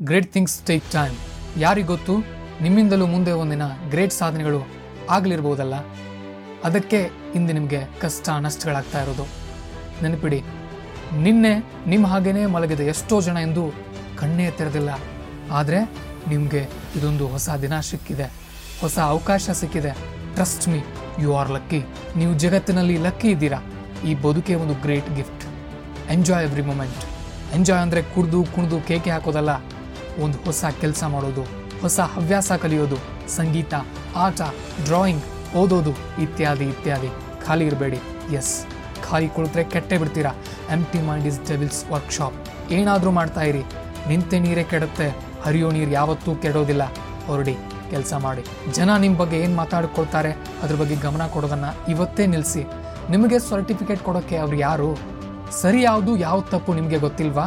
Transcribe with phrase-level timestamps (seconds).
[0.00, 1.14] Great things take time.
[1.62, 2.14] ಯಾರಿಗೊತ್ತು?
[2.64, 4.58] ನಿಮ್ಮಿಂದಲೂ ಮುಂದೆ ಒಂದಿನ ಗ್ರೇಟ್ ಸಾಧನೆಗಳು
[5.14, 5.76] ಆಗಲಿರ್ಬೋದಲ್ಲ?
[6.68, 6.98] ಅದಕ್ಕೆ
[7.38, 9.24] ಇಂದು ನಿಮಗೆ ಕಷ್ಟ ನಷ್ಟಗಳಾಗ್ತಾ ಇರೋದು.
[10.02, 10.40] ನೆನಪಿಡಿ,
[11.24, 11.52] ನಿನ್ನೆ
[11.92, 13.62] ನಿಮ್ಮ ಹಾಗೇನೇ ಮಲಗಿದ ಎಷ್ಟೋ ಜನ ಎಂದು
[14.20, 14.90] ಕಣ್ಣೇ ತೆರೆದಿಲ್ಲ.
[15.58, 15.80] ಆದರೆ
[16.32, 16.62] ನಿಮಗೆ
[16.98, 18.26] ಇದೊಂದು ಹೊಸ ದಿನ ಸಿಕ್ಕಿದೆ.
[18.82, 19.92] ಹೊಸ ಅವಕಾಶ ಸಿಕ್ಕಿದೆ.
[20.34, 20.80] Trust me
[21.24, 21.80] you are lucky
[22.20, 23.60] ನೀವು ಜಗತ್ತಿನಲ್ಲಿ ಲಕ್ಕಿ ಇದ್ದೀರಾ.
[24.08, 25.46] ಈ ಬದುಕೆ ಒಂದು great gift.
[26.16, 27.02] Enjoy every moment
[27.56, 29.52] enjoy ಅಂದರೆ ಕುಡಿದು, ಕುಣಿದು, ಕೇಕೆ ಹಾಕೋದಲ್ಲ.
[30.24, 31.42] ಒಂದು ಹೊಸ ಕೆಲಸ ಮಾಡೋದು,
[31.82, 32.98] ಹೊಸ ಹವ್ಯಾಸ ಕಲಿಯೋದು,
[33.36, 33.74] ಸಂಗೀತ,
[34.24, 34.40] ಆಟ
[34.86, 35.24] ಡ್ರಾಯಿಂಗ್
[35.60, 35.92] ಓದೋದು
[36.24, 37.10] ಇತ್ಯಾದಿ ಇತ್ಯಾದಿ.
[37.46, 38.00] ಖಾಲಿ ಇರಬೇಡಿ.
[38.38, 38.54] ಎಸ್
[39.06, 40.32] ಖಾಲಿ ಕುಳಿತರೆ ಕೆಟ್ಟೆ ಬಿಡ್ತೀರಾ?
[40.76, 42.38] Empty mind is devil's workshop
[42.78, 43.62] ಏನಾದರೂ ಮಾಡ್ತಾ ಇರಿ.
[44.08, 45.08] ನಿಂತೆ ನೀರೇ ಕೆಡುತ್ತೆ.
[45.44, 46.84] ಹರಿಯೋ ನೀರು ಯಾವತ್ತೂ ಕೆಡೋದಿಲ್ಲ.
[47.26, 47.54] ಹೊರಡಿ,
[47.90, 48.42] ಕೆಲಸ ಮಾಡಿ.
[48.76, 50.32] ಜನ ನಿಮ್ಮ ಬಗ್ಗೆ ಏನು ಮಾತಾಡ್ಕೊಳ್ತಾರೆ?
[50.62, 52.62] ಅದ್ರ ಬಗ್ಗೆ ಗಮನ ಕೊಡೋದನ್ನು ಇವತ್ತೇ ನಿಲ್ಲಿಸಿ
[53.14, 54.88] ನಿಮಗೆ ಸರ್ಟಿಫಿಕೇಟ್ ಕೊಡೋಕ್ಕೆ ಅವ್ರು ಯಾರು?
[55.62, 57.46] ಸರಿ ಯಾವುದು, ಯಾವ ತಪ್ಪು ನಿಮಗೆ ಗೊತ್ತಿಲ್ವಾ?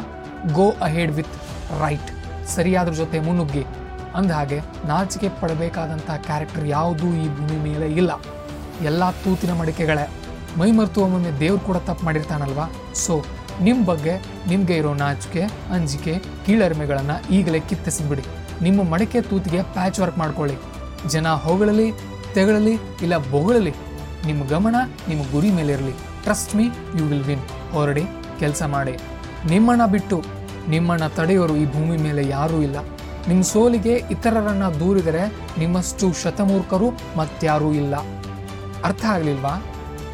[0.57, 1.35] ಗೋ ಅಹೆಡ್ ವಿತ್
[1.84, 2.12] ರೈಟ್
[2.55, 3.63] ಸರಿಯಾದ್ರ ಜೊತೆ ಮುನ್ನುಗ್ಗಿ.
[4.16, 8.12] ಅಂದ ಹಾಗೆ ನಾಚಿಕೆ ಪಡಬೇಕಾದಂಥ ಕ್ಯಾರೆಕ್ಟರ್ ಯಾವುದೂ ಈ ಭೂಮಿ ಮೇಲೆ ಇಲ್ಲ.
[8.82, 10.05] ಎಲ್ಲ ತೂತಿನ ಮಡಿಕೆಗಳೇ.
[10.60, 12.65] ಮೈ ಮರೆತು ಒಮ್ಮೊಮ್ಮೆ ದೇವ್ರು ಕೂಡ ತಪ್ಪು ಮಾಡಿರ್ತಾನಲ್ವಾ?
[13.05, 13.15] ಸೊ
[13.62, 14.13] ನಿಮ್ಮ ಬಗ್ಗೆ
[14.48, 15.41] ನಿಮಗೆ ಇರೋ ನಾಚಿಕೆ,
[15.76, 16.13] ಅಂಜಿಕೆ,
[16.46, 18.23] ಕೀಳರಿಮೆಗಳನ್ನು ಈಗಲೇ ಕಿತ್ತಿಸಿಬಿಡಿ
[18.62, 20.57] ನಿಮ್ಮ ಮಡಿಕೆ ತೂತಿಗೆ ಪ್ಯಾಚ್ ವರ್ಕ್ ಮಾಡ್ಕೊಳ್ಳಿ.
[21.07, 21.88] ಜನ ಹೊಗಳಲಿ
[22.34, 23.73] ತೆಗಳಲಿ ಇಲ್ಲ ಬೊಗಳಲಿ
[24.26, 24.76] ನಿಮ್ಮ ಗಮನ
[25.07, 26.66] ನಿಮ್ಮ ಗುರಿ ಮೇಲೆ ಇರಲಿ trust me
[26.98, 28.04] you will win ಹೊರಡಿ,
[28.40, 28.95] ಕೆಲಸ ಮಾಡಿ.
[29.48, 30.18] ನಿಮ್ಮನ್ನ ಬಿಟ್ಟು
[30.68, 32.76] ನಿಮ್ಮನ್ನ ತಡೆಯೋರು ಈ ಭೂಮಿ ಮೇಲೆ ಯಾರೂ ಇಲ್ಲ.
[33.27, 37.96] ನಿಮ್ಮ ಸೋಲಿಗೆ ಇತರರನ್ನ ದೂರಿದರೆ ನಿಮ್ಮಷ್ಟು ಶತಮೂರ್ಖರು ಮತ್ತಾರೂ ಇಲ್ಲ.
[38.84, 39.66] ಅರ್ಥ ಆಗಲಿಲ್ವಾ?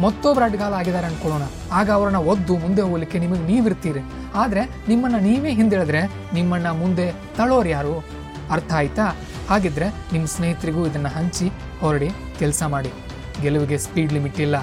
[0.02, 1.42] ಮತ್ತೊಬ್ಬರು ಅಡ್ಗಾಲ ಆಗಿದ್ದಾರೆ ಅನ್ಕೊಳ್ಳೋಣ.
[1.72, 4.00] ಆಗ ಅವರನ್ನ ಒದ್ದು ಮುಂದೆ ಹೋಗ್ಲಿಕ್ಕೆ ನಿಮಗೆ ನೀವಿರ್ತೀರಿ.
[4.36, 6.02] ಆದರೆ ನಿಮ್ಮನ್ನ ನೀವೇ ಹಿಂದೆಳೆದ್ರೆ
[6.34, 8.04] ನಿಮ್ಮನ್ನು ಮುಂದೆ ತಳೋರು ಯಾರು?
[8.52, 9.16] ಅರ್ಥ ಆಯ್ತಾ?
[9.50, 12.10] ಹಾಗಿದ್ರೆ ನಿಮ್ಮ ಸ್ನೇಹಿತರಿಗೂ ಇದನ್ನು ಹಂಚಿ, ಹೊರಡಿ,
[12.40, 12.90] ಕೆಲಸ ಮಾಡಿ.
[13.42, 14.56] ಗೆಲುವಿಗೆ ಸ್ಪೀಡ್ ಲಿಮಿಟ್ ಇಲ್ಲ.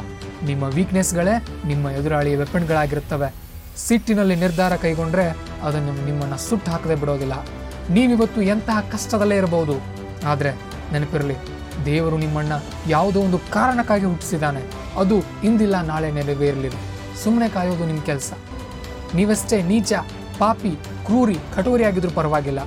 [0.44, 3.34] ನಿಮ್ಮ ವೀಕ್ನೆಸ್ಗಳೇ ನಿಮ್ಮ ಎದುರಾಳಿ ವೆಪನ್ಗಳಾಗಿರುತ್ತವೆ
[3.76, 7.32] ಸಿಟ್ಟಿನಲ್ಲಿ ನಿರ್ಧಾರ ಕೈಗೊಂಡ್ರೆ ಅದನ್ನು ನಿಮ್ಮನ್ನು ಸುಟ್ಟು ಹಾಕದೆ ಬಿಡೋದಿಲ್ಲ.
[7.90, 9.74] ನೀವಿವತ್ತು ಎಂತಹ ಕಷ್ಟದಲ್ಲೇ ಇರಬಹುದು.
[10.26, 10.50] ಆದರೆ
[10.92, 11.34] ನೆನಪಿರಲಿ,
[11.84, 12.52] ದೇವರು ನಿಮ್ಮನ್ನ
[12.88, 14.60] ಯಾವುದೋ ಒಂದು ಕಾರಣಕ್ಕಾಗಿ ಹುಟ್ಟಿಸಿದ್ದಾನೆ.
[14.98, 16.77] ಅದು ಇಂದಿಲ್ಲ, ನಾಳೆ ನೆರವೇರಲಿಲ್ಲ
[17.24, 18.32] ಸುಮ್ಮನೆ ಕಾಯೋದು ನಿಮ್ಮ ಕೆಲಸ.
[19.14, 19.92] ನೀವಷ್ಟೇ ನೀಚ,
[20.38, 20.70] ಪಾಪಿ,
[21.06, 22.58] ಕ್ರೂರಿ ಕಟೋರಿಯಾಗಿದ್ರೂ ಪರವಾಗಿಲ್ಲ.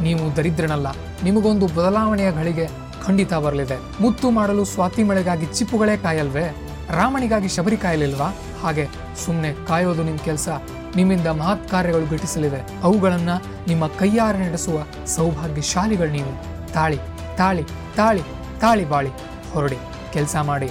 [0.00, 0.86] ನೀವು ದರಿದ್ರನಲ್ಲ.
[1.24, 2.68] ನಿಮಗೊಂದು ಬದಲಾವಣೆಯ ಗಳಿಗೆ
[3.06, 4.02] ಖಂಡಿತ ಬರಲಿದೆ.
[4.02, 6.56] ಮುತ್ತು ಮಾಡಲು ಸ್ವಾತಿ ಮಳೆಗಾಗಿ ಚಿಪ್ಪುಗಳೇ ಕಾಯಲ್ವೇ?
[6.90, 8.30] ರಾಮನಿಗಾಗಿ ಶಬರಿ ಕಾಯಲಿಲ್ವಾ?
[8.66, 8.84] ಹಾಗೆ
[9.24, 10.48] ಸುಮ್ಮನೆ ಕಾಯೋದು ನಿಮ್ಮ ಕೆಲಸ.
[10.96, 12.60] ನಿಮ್ಮಿಂದ ಮಹತ್ ಕಾರ್ಯಗಳು ಘಟಿಸಲಿವೆ.
[12.82, 13.36] ಅವುಗಳನ್ನು
[13.68, 16.32] ನಿಮ್ಮ ಕೈಯಾರೆ ನಡೆಸುವ ಸೌಭಾಗ್ಯಶಾಲಿಗಳು ನೀವು.
[16.72, 16.98] ತಾಳಿ
[17.36, 17.64] ತಾಳಿ
[17.96, 18.22] ತಾಳಿ
[18.60, 19.10] ತಾಳಿ ಬಾಳಿ.
[19.52, 19.78] ಹೊರಡಿ,
[20.12, 20.68] ಕೆಲಸ ಮಾಡಿ.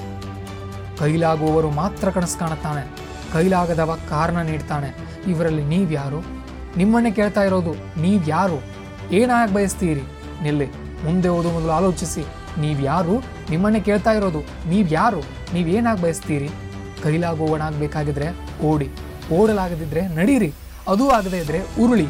[1.00, 2.83] ಕೈಲಾಗುವವರು ಮಾತ್ರ ಕನಸು ಕಾಣುತ್ತಾನೆ.
[3.33, 4.89] ಕೈಲಾಗದವ ಕಾರಣ ನೀಡ್ತಾನೆ.
[5.27, 6.19] ಇವರಲ್ಲಿ ನೀವ್ಯಾರು?
[6.77, 8.59] ನಿಮ್ಮನ್ನೇ ಕೇಳ್ತಾ ಇರೋದು ನೀವ್ಯಾರು?
[9.19, 10.03] ಏನಾಗ ಬಯಸ್ತೀರಿ?
[10.44, 10.67] ನಿಲ್ಲಿ,
[11.06, 12.23] ಮುಂದೆ ಓದು ಮೊದಲು ಆಲೋಚಿಸಿ.
[12.62, 13.16] ನೀವ್ಯಾರು?
[13.50, 15.22] ನಿಮ್ಮನ್ನೇ ಕೇಳ್ತಾ ಇರೋದು ನೀವ್ಯಾರು?
[15.53, 16.50] ನೀವೇನಾಗ ಬಯಸ್ತೀರಿ?
[17.06, 18.28] ಕೈಲಾಗುವವನಾಗಬೇಕಾಗಿದ್ರೆ
[18.62, 18.90] ಓಡಿ.
[19.34, 20.54] ಓಡಲಾಗದಿದ್ರೆ ನಡೀರಿ.
[20.88, 22.08] ಅದೂ ಆಗದೇ ಇದ್ರೆ ಉರುಳಿ.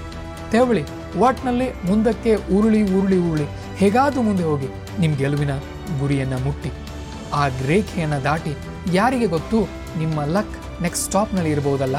[0.51, 0.83] ತೆವಳಿ.
[1.19, 3.45] ಒಟ್ನಲ್ಲಿ ಮುಂದಕ್ಕೆ ಉರುಳಿ ಉರುಳಿ ಉರುಳಿ.
[3.75, 4.67] ಹೇಗಾದ್ರೂ ಮುಂದೆ ಹೋಗಿ.
[4.99, 5.57] ನಿಮ್ಮ ಗೆಲುವಿನ
[5.99, 6.71] ಗುರಿಯನ್ನ ಮುಟ್ಟಿ.
[7.33, 8.53] ಆ ರೇಖೆಯನ್ನ ದಾಟಿ
[8.93, 9.59] ಯಾರಿಗೆ ಗೊತ್ತು?
[9.99, 11.95] ನಿಮ್ಮ ಲಕ್ ನೆಕ್ಸ್ಟ್ ಸ್ಟಾಪ್ನಲ್ಲಿ ಇರಬಹುದಲ್ಲ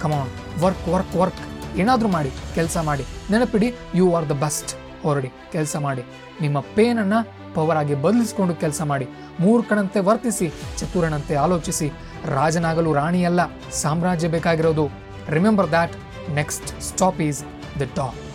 [0.00, 2.30] come on work work work ಏನಾದರೂ ಮಾಡಿ.
[2.54, 3.04] ಕೆಲಸ ಮಾಡಿ.
[3.30, 5.30] ನೆನಪಿಡಿ ಯು ಆರ್ ದ ಬೆಸ್ಟ್ ಹೊರಡಿ.
[5.52, 6.02] ಕೆಲಸ ಮಾಡಿ.
[6.40, 9.08] ನಿಮ್ಮ ಪೇನನ್ನು ಪವರ್ ಆಗಿ ಬದಲಿಸಿಕೊಂಡು ಕೆಲಸ ಮಾಡಿ.
[9.40, 11.90] ಮೂರ್ಖನಂತೆ ವರ್ತಿಸಿ, ಚತುರನಂತೆ ಆಲೋಚಿಸಿ.
[12.24, 13.40] ರಾಜನಾಗಲು ರಾಣಿಯಲ್ಲ
[13.72, 14.90] ಸಾಮ್ರಾಜ್ಯ ಬೇಕಾಗಿರೋದು.
[15.28, 15.92] Remember that
[16.34, 17.44] next stop is
[17.80, 18.29] the top